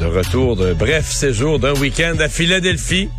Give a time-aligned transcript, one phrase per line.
[0.00, 3.10] De retour de bref séjour d'un week-end à Philadelphie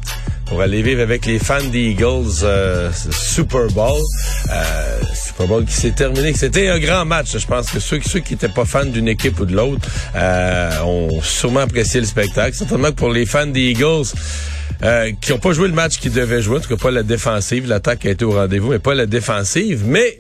[0.47, 4.01] pour aller vivre avec les fans des Eagles euh, Super Bowl.
[4.49, 6.33] Euh, Super Bowl qui s'est terminé.
[6.33, 7.37] C'était un grand match.
[7.37, 10.71] Je pense que ceux, ceux qui n'étaient pas fans d'une équipe ou de l'autre euh,
[10.83, 12.57] ont sûrement apprécié le spectacle.
[12.57, 14.07] Certainement que pour les fans des Eagles,
[14.83, 17.03] euh, qui n'ont pas joué le match qu'ils devaient jouer, en tout cas pas la
[17.03, 17.67] défensive.
[17.67, 19.83] L'attaque a été au rendez-vous, mais pas la défensive.
[19.85, 20.19] Mais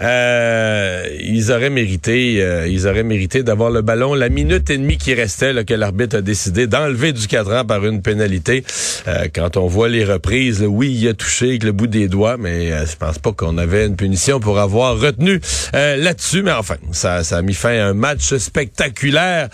[0.00, 4.96] euh, ils auraient mérité, euh, ils auraient mérité d'avoir le ballon la minute et demie
[4.98, 8.64] qui restait là, que l'arbitre a décidé d'enlever du cadran par une pénalité.
[9.06, 12.08] Euh, quand on voit les reprises, là, oui, il a touché avec le bout des
[12.08, 15.40] doigts, mais euh, je pense pas qu'on avait une punition pour avoir retenu
[15.72, 16.42] là-dessus.
[16.42, 19.48] Mais enfin, ça, ça a mis fin à un match spectaculaire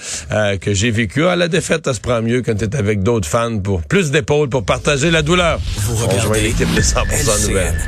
[0.61, 1.25] que j'ai vécu.
[1.27, 4.11] À la défaite, ça se prend mieux quand tu es avec d'autres fans pour plus
[4.11, 5.59] d'épaules pour partager la douleur.
[5.79, 7.49] Vous On regardez l'équipe de 100% LCN.
[7.49, 7.81] nouvelles.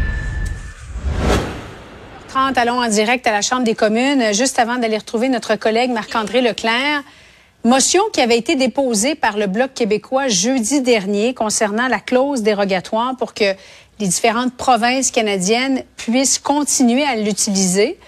[2.29, 5.91] 30, allons en direct à la Chambre des communes, juste avant d'aller retrouver notre collègue
[5.91, 7.03] Marc-André Leclerc.
[7.65, 13.17] Motion qui avait été déposée par le Bloc québécois jeudi dernier concernant la clause dérogatoire
[13.17, 13.55] pour que
[13.99, 17.99] les différentes provinces canadiennes puissent continuer à l'utiliser.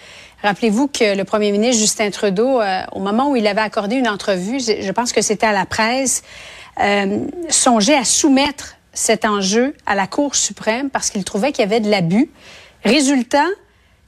[0.43, 4.09] Rappelez-vous que le premier ministre Justin Trudeau, euh, au moment où il avait accordé une
[4.09, 6.23] entrevue, je pense que c'était à la presse,
[6.81, 11.67] euh, songeait à soumettre cet enjeu à la Cour suprême parce qu'il trouvait qu'il y
[11.67, 12.31] avait de l'abus.
[12.85, 13.47] Résultat,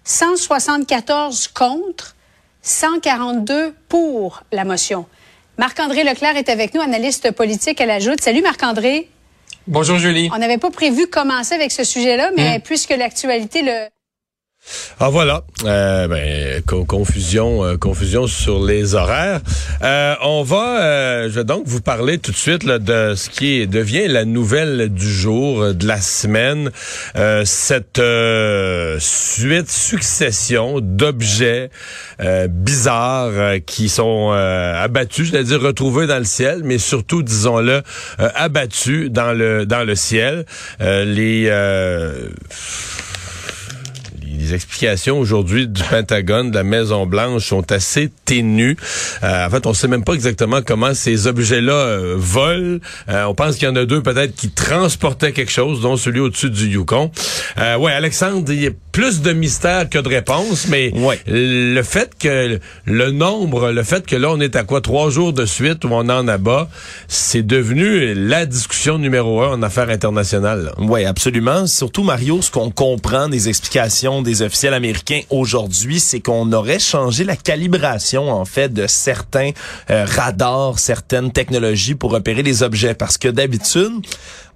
[0.05, 2.17] 174 contre,
[2.63, 5.07] 142 pour la motion.
[5.59, 8.21] Marc-André Leclerc est avec nous, analyste politique à la Joute.
[8.21, 9.09] Salut Marc-André.
[9.69, 10.29] Bonjour Julie.
[10.35, 13.89] On n'avait pas prévu commencer avec ce sujet-là, mais puisque l'actualité le...
[15.01, 19.41] Ah voilà, euh, ben, co- confusion, euh, confusion sur les horaires.
[19.83, 23.67] Euh, on va, euh, je vais donc vous parler tout de suite de ce qui
[23.67, 26.71] devient la nouvelle du jour, de la semaine,
[27.45, 28.01] cette
[29.01, 31.71] suite, succession d'objets
[32.49, 37.83] bizarres qui sont abattus, je vais dire retrouvés dans le ciel, mais surtout, disons-le,
[38.19, 40.45] abattus dans le dans le ciel.
[40.81, 41.51] Les
[44.43, 48.77] les explications aujourd'hui du Pentagone, de la Maison Blanche sont assez ténues.
[49.23, 52.79] Euh, en fait, on sait même pas exactement comment ces objets-là euh, volent.
[53.09, 56.19] Euh, on pense qu'il y en a deux peut-être qui transportaient quelque chose, dont celui
[56.21, 57.11] au-dessus du Yukon.
[57.59, 61.19] Euh, ouais, Alexandre, il y a plus de mystères que de réponses, mais Ouais.
[61.27, 65.33] le fait que le nombre, le fait que là on est à quoi trois jours
[65.33, 66.69] de suite où on en abat,
[67.09, 70.73] c'est devenu la discussion numéro un en affaires internationales.
[70.79, 71.67] Oui, absolument.
[71.67, 77.25] Surtout, Mario, ce qu'on comprend des explications des officiels américains aujourd'hui, c'est qu'on aurait changé
[77.25, 79.51] la calibration, en fait, de certains
[79.91, 82.95] euh, radars, certaines technologies pour repérer les objets.
[82.95, 83.93] Parce que d'habitude,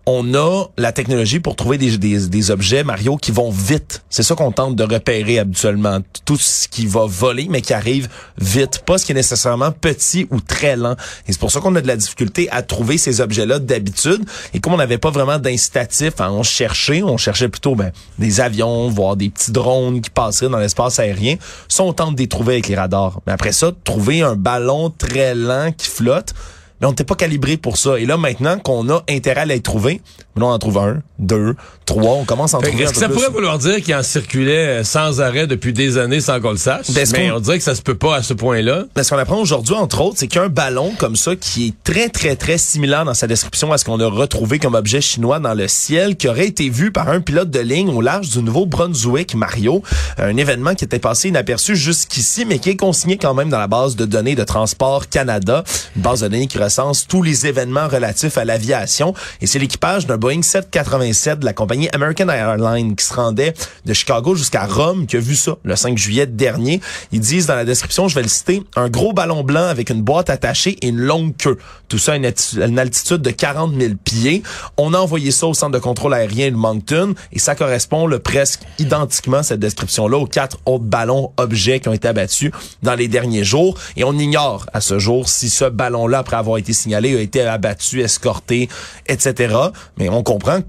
[0.09, 4.05] on a la technologie pour trouver des, des, objets, Mario, qui vont vite.
[4.09, 5.99] C'est ça qu'on tente de repérer habituellement.
[6.25, 8.09] Tout ce qui va voler, mais qui arrive
[8.39, 8.83] vite.
[8.87, 10.95] Pas ce qui est nécessairement petit ou très lent.
[11.27, 14.25] Et c'est pour ça qu'on a de la difficulté à trouver ces objets-là d'habitude.
[14.55, 18.41] Et comme on n'avait pas vraiment d'incitatif à en chercher, on cherchait plutôt ben, des
[18.41, 21.35] avions, voire des petits drones qui passeraient dans l'espace aérien.
[21.69, 23.21] Ça, on tente de les trouver avec les radars.
[23.27, 26.33] Mais après ça, trouver un ballon très lent qui flotte,
[26.81, 27.99] mais on n'était pas calibré pour ça.
[27.99, 30.01] Et là, maintenant qu'on a intérêt à les trouver,
[30.37, 31.55] on en trouve un, deux,
[31.87, 34.81] trois, on commence à en trouver Est-ce que ça pourrait vouloir dire qu'il en circulait
[34.81, 36.87] euh, sans arrêt depuis des années sans qu'on le sache?
[37.13, 38.85] Mais on dirait que ça se peut pas à ce point-là.
[38.97, 42.09] Mais ce qu'on apprend aujourd'hui, entre autres, c'est qu'un ballon comme ça, qui est très,
[42.09, 45.55] très, très similaire dans sa description à ce qu'on a retrouvé comme objet chinois dans
[45.55, 49.35] le ciel, qui aurait été vu par un pilote de ligne au large du Nouveau-Brunswick,
[49.35, 49.83] Mario.
[50.19, 53.69] Un événement qui était passé inaperçu jusqu'ici, mais qui est consigné quand même dans la
[53.69, 55.65] base de données de Transport Canada,
[55.95, 59.15] une base de données qui recense tous les événements relatifs à l'aviation.
[59.41, 63.55] Et c'est l'équipage d'un Boeing 787 de la compagnie American Airlines qui se rendait
[63.85, 66.81] de Chicago jusqu'à Rome qui a vu ça le 5 juillet dernier.
[67.13, 70.03] Ils disent dans la description, je vais le citer, un gros ballon blanc avec une
[70.03, 71.59] boîte attachée et une longue queue.
[71.89, 74.43] Tout ça à une, une altitude de 40 000 pieds.
[74.77, 78.19] On a envoyé ça au centre de contrôle aérien de Moncton et ça correspond le
[78.19, 82.51] presque identiquement cette description-là aux quatre autres ballons objets qui ont été abattus
[82.83, 83.79] dans les derniers jours.
[83.97, 87.43] Et on ignore à ce jour si ce ballon-là, après avoir été signalé, a été
[87.43, 88.69] abattu, escorté,
[89.07, 89.55] etc.
[89.97, 90.67] Mais on comprend que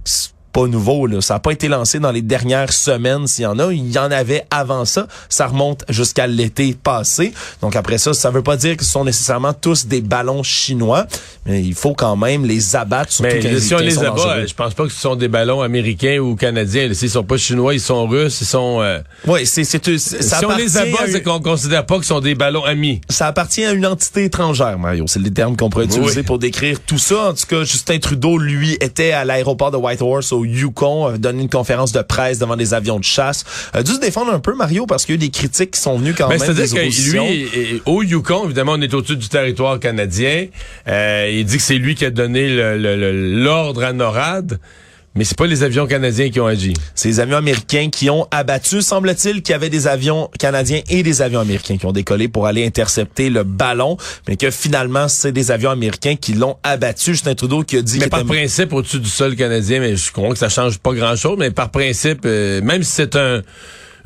[0.57, 1.05] pas nouveau.
[1.05, 1.21] Là.
[1.21, 3.71] Ça n'a pas été lancé dans les dernières semaines, s'il y en a.
[3.71, 5.07] Il y en avait avant ça.
[5.29, 7.31] Ça remonte jusqu'à l'été passé.
[7.61, 11.05] Donc après ça, ça veut pas dire que ce sont nécessairement tous des ballons chinois,
[11.45, 13.11] mais il faut quand même les abattre.
[13.21, 14.45] Mais si on les abat, dangereux.
[14.47, 16.91] je pense pas que ce sont des ballons américains ou canadiens.
[16.93, 18.79] S'ils sont pas chinois, ils sont russes, ils sont...
[18.81, 19.77] euh, Oui, c'est, si
[20.43, 23.01] on les abat, c'est qu'on considère pas que ce sont des ballons amis.
[23.09, 25.05] ça appartient à une entité étrangère, Mario.
[25.07, 26.23] C'est le terme qu'on pourrait utiliser Oui.
[26.23, 27.29] pour décrire tout ça.
[27.29, 31.43] En tout cas, Justin Trudeau, lui, était à l'aéroport de Whitehorse au Yukon, avait donné
[31.43, 33.43] une conférence de presse devant des avions de chasse.
[33.73, 35.79] A dû se défendre un peu, Mario, parce qu'il y a eu des critiques qui
[35.81, 36.79] sont venues quand Ben, même C'est-à-dire que
[37.11, 40.47] lui, au Yukon, évidemment, on est au-dessus du territoire canadien.
[40.87, 44.59] Euh, il dit que c'est lui qui a donné le- le- le- l'ordre à NORAD,
[45.17, 46.73] mais c'est pas les avions canadiens qui ont agi.
[46.95, 48.81] C'est les avions américains qui ont abattu.
[48.81, 52.45] Semble-t-il qu'il y avait des avions canadiens et des avions américains qui ont décollé pour
[52.47, 53.97] aller intercepter le ballon,
[54.27, 57.11] mais que finalement, c'est des avions américains qui l'ont abattu.
[57.11, 60.11] Justin Trudeau qui a dit Mais par était- principe, au-dessus du sol canadien, mais je
[60.11, 63.41] crois que ça change pas grand-chose, mais par principe, euh, même si c'est un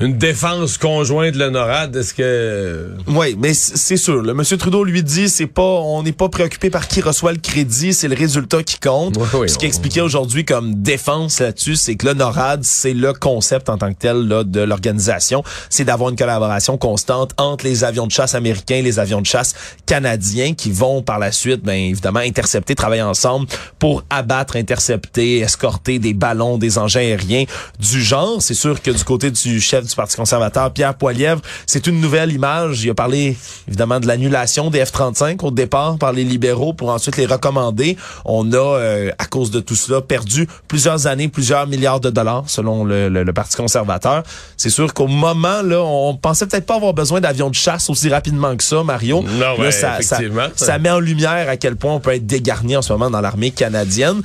[0.02, 2.90] une défense conjointe de la NORAD, est-ce que...
[3.08, 4.22] Oui, mais c'est sûr.
[4.22, 7.38] Le monsieur Trudeau lui dit, c'est pas, on n'est pas préoccupé par qui reçoit le
[7.38, 9.16] crédit, c'est le résultat qui compte.
[9.18, 12.94] Oui, oui, Ce qui on- expliquait aujourd'hui comme défense là-dessus, c'est que le NORAD, c'est
[12.94, 17.66] le concept en tant que tel là, de l'organisation, c'est d'avoir une collaboration constante entre
[17.66, 19.54] les avions de chasse américains et les avions de chasse
[19.86, 23.48] canadiens qui vont par la suite, ben évidemment, intercepter, travailler ensemble
[23.80, 27.44] pour abattre, intercepter, escorter des ballons, des engins aériens
[27.80, 28.42] du genre.
[28.42, 32.32] C'est sûr que du côté du chef du Parti conservateur, Pierre Poilievre, c'est une nouvelle
[32.32, 32.84] image.
[32.84, 37.18] Il a parlé évidemment de l'annulation des F-35 au départ par les libéraux pour ensuite
[37.18, 37.98] les recommander.
[38.26, 42.44] On a, euh, à cause de tout cela, perdu plusieurs années, plusieurs milliards de dollars
[42.48, 44.24] selon le, le- le Parti conservateur.
[44.58, 48.10] C'est sûr qu'au moment, là, on pensait peut-être pas avoir besoin d'avions de chasse aussi
[48.10, 49.22] rapidement que ça, Mario.
[49.22, 50.48] Non, Là, ouais, ça, ça- effectivement.
[50.56, 53.22] ça met en lumière à quel point on peut être dégarni en ce moment dans
[53.22, 54.22] l'armée canadienne.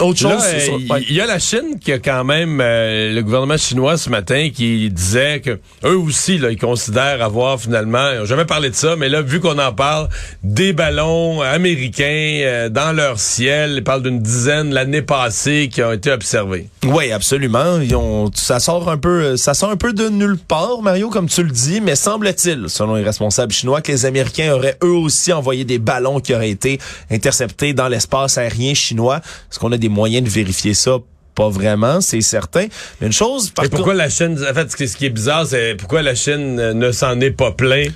[0.00, 3.56] Autre chose, euh, il y a la Chine qui a quand même euh, le gouvernement
[3.56, 8.24] chinois ce matin qui disait que eux aussi là, ils considèrent avoir finalement, ils ont
[8.24, 10.08] jamais parlé de ça, mais là vu qu'on en parle,
[10.42, 12.04] des ballons américains
[12.42, 16.68] euh, dans leur ciel, ils parlent d'une dizaine l'année passée qui ont été observés.
[16.84, 17.78] Oui, absolument.
[17.80, 21.28] Ils ont- ça sort un peu, ça sort un peu de nulle part, Mario, comme
[21.28, 25.32] tu le dis, mais semble-t-il, selon les responsables chinois, que les Américains auraient eux aussi
[25.32, 26.78] envoyé des ballons qui auraient été
[27.10, 29.16] interceptés dans l'espace aérien chinois.
[29.50, 30.96] Est-ce qu'on a des moyens de vérifier ça?
[31.34, 32.66] Pas vraiment, c'est certain.
[33.00, 35.74] Mais une chose, par Et pourquoi la Chine, en fait, ce qui- est bizarre, c'est
[35.78, 37.92] pourquoi la Chine euh, ne s'en est pas plaint.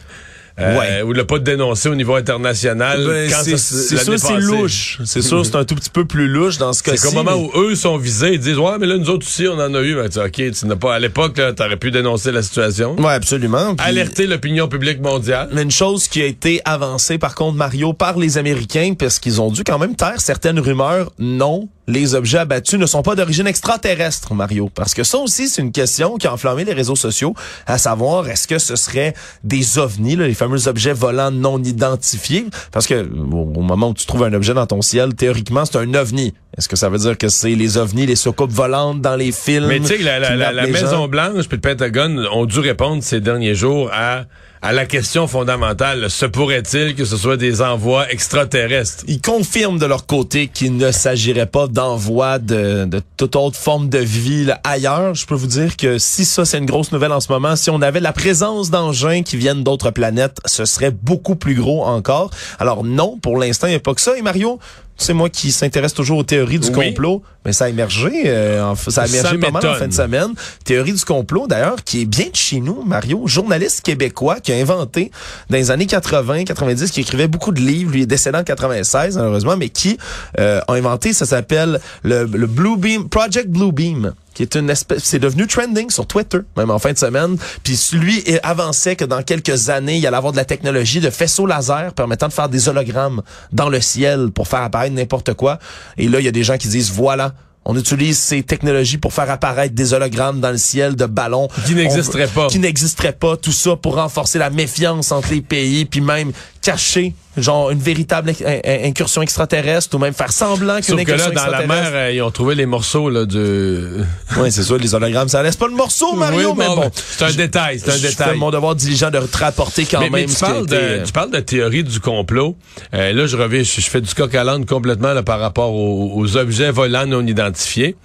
[0.60, 1.02] euh, Ouais.
[1.02, 3.04] ou l'a pas dénoncé au niveau international.
[3.04, 5.00] Ben, c'est c'est sûr, c'est louche.
[5.04, 7.02] C'est sûr, c'est un tout petit peu plus louche dans ce C'est cas-ci.
[7.08, 9.48] qu'au moment mais- où eux sont visés, ils disent ouais mais là nous autres aussi
[9.48, 9.96] on en a eu.
[9.96, 13.14] Ben, tu ok, tu n'as pas à l'époque là, t'aurais pu dénoncer la situation, Ouais,
[13.14, 13.74] absolument.
[13.74, 15.48] Puis- alerter l'opinion publique mondiale.
[15.50, 19.40] Mais une chose qui a été avancée, par contre, Mario, par les Américains, parce qu'ils
[19.40, 23.46] ont dû quand même taire certaines rumeurs, non, les objets abattus ne sont pas d'origine
[23.46, 24.70] extraterrestre, Mario.
[24.74, 27.34] Parce que ça aussi, c'est une question qui a enflammé les réseaux sociaux,
[27.66, 32.46] à savoir, est-ce que ce serait des ovnis, là, les fameux objets volants non identifiés?
[32.72, 35.94] Parce que au moment où tu trouves un objet dans ton ciel, théoriquement, c'est un
[35.94, 36.34] ovni.
[36.56, 39.66] Est-ce que ça veut dire que c'est les ovnis, les soucoupes volantes dans les films?
[39.66, 41.08] Mais tu sais la, la, la, nappent la les Maison gens?
[41.08, 44.24] Blanche puis le Pentagone ont dû répondre ces derniers jours à
[44.64, 46.08] à la question fondamentale.
[46.08, 49.04] Se pourrait-il que ce soit des envois extraterrestres?
[49.06, 53.90] Ils confirment de leur côté qu'il ne s'agirait pas d'envoi de, de toute autre forme
[53.90, 55.14] de vie là, ailleurs.
[55.14, 57.68] Je peux vous dire que si ça, c'est une grosse nouvelle en ce moment, si
[57.68, 62.30] on avait la présence d'engins qui viennent d'autres planètes, ce serait beaucoup plus gros encore.
[62.58, 64.16] Alors non, pour l'instant, il n'y a pas que ça.
[64.16, 64.58] Et Mario,
[64.96, 66.88] c'est moi qui s'intéresse toujours aux théories du Oui.
[66.88, 67.22] complot.
[67.44, 70.28] Mais ça a émergé, euh, en- ça a émergé pas mal en fin de semaine.
[70.64, 74.56] Théorie du complot, d'ailleurs, qui est bien de chez nous, Mario, journaliste québécois qui a
[74.56, 75.10] inventé
[75.50, 79.16] dans les années 80, 90, qui écrivait beaucoup de livres, lui est décédé en 96
[79.16, 79.98] malheureusement, mais qui
[80.38, 84.68] euh, a inventé, ça s'appelle le, le Blue Beam, Project Blue Beam qui est une
[84.68, 87.36] espèce, c'est devenu trending sur Twitter, même en fin de semaine.
[87.62, 91.08] Puis lui il avançait que dans quelques années, il allait avoir de la technologie de
[91.10, 93.22] faisceau laser permettant de faire des hologrammes
[93.52, 95.60] dans le ciel pour faire apparaître n'importe quoi.
[95.98, 97.33] Et là, il y a des gens qui disent, voilà,
[97.64, 101.48] on utilise ces technologies pour faire apparaître des hologrammes dans le ciel de ballons.
[101.66, 102.48] Qui n'existeraient pas.
[102.48, 103.36] Qui n'existeraient pas.
[103.36, 106.32] Tout ça pour renforcer la méfiance entre les pays, puis même
[106.64, 111.00] cacher genre une véritable in- in- incursion extraterrestre ou même faire semblant qu'une Sauf que
[111.12, 114.04] incursion là, dans la mer, euh, ils ont trouvé les morceaux là, de...
[114.38, 116.80] Oui, c'est ça, les hologrammes, ça laisse pas le morceau, Mario, Oui, mais bon, bon.
[116.82, 118.30] ben, c'est un détail, c'est un détail.
[118.30, 120.48] fais mon devoir diligent de te rapporter quand mais, mais même tu, ce qui a
[120.48, 122.56] parles été, de, euh, tu parles de théorie du complot.
[122.94, 125.72] Euh, là, je reviens, je, je fais du coq à l'âne complètement là, par rapport
[125.74, 127.96] aux, aux objets volants non identifiés.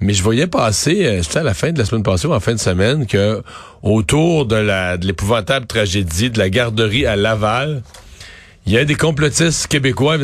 [0.00, 2.40] Mais je voyais passer, euh, c'était à la fin de la semaine passée ou en
[2.40, 3.42] fin de semaine, que
[3.82, 7.82] autour de la de l'épouvantable tragédie de la garderie à Laval,
[8.66, 10.18] il y a des complotistes québécois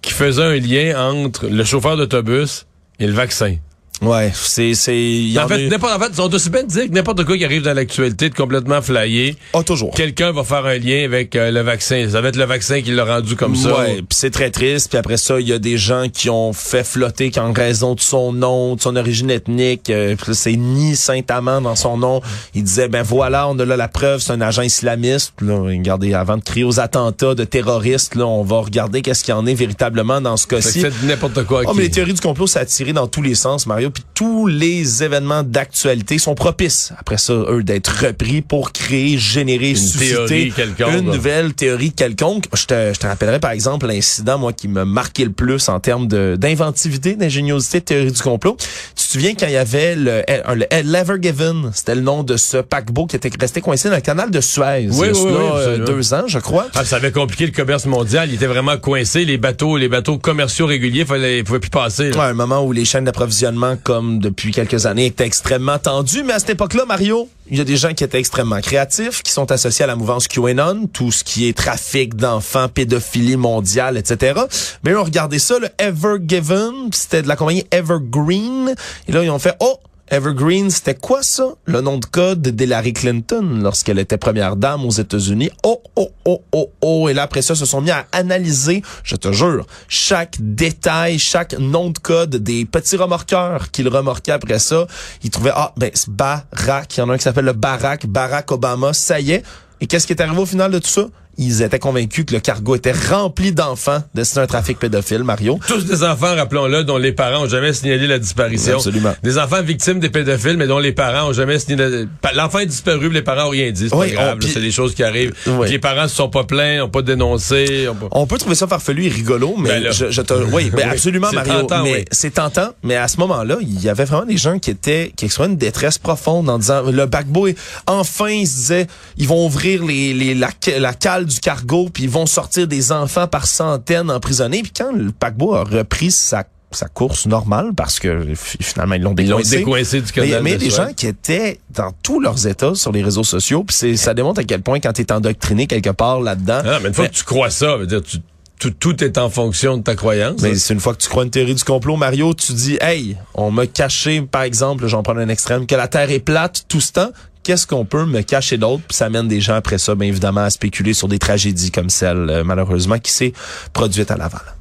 [0.00, 2.66] qui faisaient un lien entre le chauffeur d'autobus
[3.00, 3.56] et le vaccin.
[4.02, 6.92] Ouais, c'est c'est en fait, n'importe, en fait, ils sont aussi bien de dire que
[6.92, 9.90] n'importe quoi qui arrive dans l'actualité de complètement flyé, Ah, toujours.
[9.94, 12.06] quelqu'un va faire un lien avec euh, le vaccin.
[12.10, 13.74] Ça va être le vaccin qui l'a rendu comme ça.
[13.78, 14.90] Ouais, puis c'est très triste.
[14.90, 18.00] Puis après ça, il y a des gens qui ont fait flotter qu'en raison de
[18.00, 22.20] son nom, de son origine ethnique, euh, c'est ni Saint-Amand dans son nom.
[22.54, 25.32] Il disait ben voilà, on a là la preuve, c'est un agent islamiste.
[25.40, 29.32] Là, regardez, avant de crier aux attentats de terroristes, là, on va regarder qu'est-ce qu'il
[29.32, 30.82] y en est véritablement dans ce cas-ci.
[30.82, 31.62] c'est n'importe quoi.
[31.64, 33.85] Oh, qui- mais les théories du complot, ça a tiré dans tous les sens, Mario.
[33.90, 39.70] Puis tous les événements d'actualité sont propices, après ça, eux, d'être repris pour créer, générer,
[39.70, 42.44] Une susciter une nouvelle théorie quelconque.
[42.54, 45.80] Je te, je te rappellerai, par exemple, l'incident, moi, qui m'a marqué le plus en
[45.80, 48.56] termes d'inventivité, d'ingéniosité, de théorie du complot.
[48.58, 52.36] Tu te souviens quand il y avait le, le, l'Ever Given, c'était le nom de
[52.36, 54.88] ce paquebot qui était resté coincé dans le canal de Suez.
[54.90, 56.66] Oui, oui, oui, euh, deux ans, je crois.
[56.74, 58.28] Ah, ça avait compliqué le commerce mondial.
[58.30, 59.24] Il était vraiment coincé.
[59.24, 62.10] Les bateaux, les bateaux commerciaux réguliers, fallait, ils pouvaient plus passer.
[62.10, 62.16] là.
[62.18, 66.22] Ouais, un moment où les chaînes d'approvisionnement, comme depuis quelques années, étaient extrêmement tendues.
[66.22, 69.32] Mais à cette époque-là, Mario, il y a des gens qui étaient extrêmement créatifs, qui
[69.32, 74.40] sont associés à la mouvance QAnon, tout ce qui est trafic d'enfants, pédophilie mondiale, etc.
[74.82, 78.74] Mais eux ont regardé ça, le Ever Given, c'était de la compagnie Evergreen.
[79.08, 81.54] Et là, ils ont fait, oh, Evergreen, c'était quoi ça?
[81.64, 85.50] Le nom de code d'Hillary Clinton lorsqu'elle était première dame aux États-Unis.
[85.64, 87.08] Oh, oh, oh, oh, oh.
[87.08, 91.58] Et là, après ça, se sont mis à analyser, je te jure, chaque détail, chaque
[91.58, 94.86] nom de code des petits remorqueurs qu'ils remorquaient après ça.
[95.24, 96.96] Ils trouvaient, ah, ben, c'est Barack.
[96.96, 98.92] Il y en a un qui s'appelle le Barack, Barack Obama.
[98.92, 99.42] Ça y est.
[99.80, 101.06] Et qu'est-ce qui est arrivé au final de tout ça?
[101.38, 105.58] Ils étaient convaincus que le cargo était rempli d'enfants destinés à un trafic pédophile, Mario.
[105.68, 108.76] Tous des enfants, rappelons-le, dont les parents ont jamais signalé la disparition.
[108.76, 109.14] Absolument.
[109.22, 112.06] Des enfants victimes des pédophiles, mais dont les parents ont jamais signalé.
[112.24, 113.88] la- L'enfant est disparu, mais les parents ont rien dit.
[113.90, 114.38] C'est Oui, pas grave.
[114.42, 115.34] C'est des choses qui arrivent.
[115.46, 115.68] Oui.
[115.68, 117.86] Les parents se sont pas plaints, ont pas dénoncé.
[117.88, 119.90] ont pas- On peut trouver ça farfelu et rigolo, mais Ben là.
[119.90, 121.52] je, je te, oui, ben Oui, absolument, c'est Mario.
[121.62, 122.68] tentant, mais c'est tentant.
[122.82, 125.58] Mais à ce moment-là, il y avait vraiment des gens qui étaient, qui exprimaient une
[125.58, 127.48] détresse profonde en disant, le paquebot,
[127.86, 128.86] enfin, ils se disaient,
[129.18, 132.92] ils vont ouvrir les, les, la, la cale du cargo, puis ils vont sortir des
[132.92, 134.62] enfants par centaines emprisonnés.
[134.62, 138.26] Puis quand le paquebot a repris sa sa course normale parce que
[138.60, 139.58] finalement ils l'ont Ils l'ont décoincé.
[139.58, 140.42] décoincé du Mais, canal.
[140.42, 140.82] mais il y a de des Suez.
[140.82, 144.40] gens qui étaient dans tous leurs états sur les réseaux sociaux, puis c'est- ça démontre
[144.40, 147.10] à quel point quand tu es endoctriné quelque part là-dedans, Ah, mais une fois Mais-
[147.10, 148.18] que tu crois ça, veut dire, tu-
[148.58, 150.40] tout, tout est en fonction de ta croyance.
[150.42, 153.16] Mais c'est une fois que tu crois une théorie du complot, Mario, tu dis, hey,
[153.34, 156.80] on m'a caché, par exemple, j'en prends un extrême, que la Terre est plate tout
[156.80, 157.10] ce temps.
[157.46, 158.82] Qu'est-ce qu'on peut me cacher d'autre?
[158.88, 161.90] Puis ça amène des gens après ça, bien évidemment, à spéculer sur des tragédies comme
[161.90, 163.32] celle, euh, malheureusement, qui s'est
[163.72, 164.55] produite à Laval.